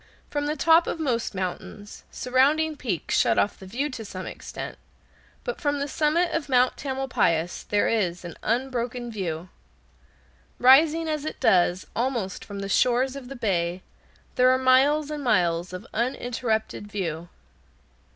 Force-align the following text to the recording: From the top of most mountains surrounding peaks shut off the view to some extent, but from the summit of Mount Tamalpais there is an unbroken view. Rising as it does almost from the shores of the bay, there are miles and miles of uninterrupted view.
From 0.31 0.47
the 0.47 0.55
top 0.55 0.87
of 0.87 0.99
most 0.99 1.35
mountains 1.35 2.05
surrounding 2.09 2.75
peaks 2.75 3.15
shut 3.15 3.37
off 3.37 3.59
the 3.59 3.67
view 3.67 3.87
to 3.91 4.03
some 4.03 4.25
extent, 4.25 4.79
but 5.43 5.61
from 5.61 5.77
the 5.79 5.87
summit 5.87 6.31
of 6.31 6.49
Mount 6.49 6.75
Tamalpais 6.75 7.67
there 7.69 7.87
is 7.87 8.25
an 8.25 8.33
unbroken 8.41 9.11
view. 9.11 9.49
Rising 10.57 11.07
as 11.07 11.23
it 11.23 11.39
does 11.39 11.85
almost 11.95 12.43
from 12.43 12.61
the 12.61 12.67
shores 12.67 13.15
of 13.15 13.29
the 13.29 13.35
bay, 13.35 13.83
there 14.37 14.49
are 14.49 14.57
miles 14.57 15.11
and 15.11 15.23
miles 15.23 15.71
of 15.71 15.85
uninterrupted 15.93 16.91
view. 16.91 17.29